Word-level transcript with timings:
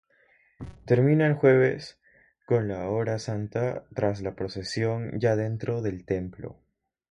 Termina 0.87 1.27
el 1.27 1.35
Jueves 1.35 1.99
con 2.47 2.67
la 2.67 2.89
Hora 2.89 3.19
Santa, 3.19 3.85
tras 3.93 4.21
la 4.23 4.33
procesión 4.35 5.19
ya 5.19 5.35
dentro 5.35 5.83
del 5.83 6.05
templo. 6.05 6.57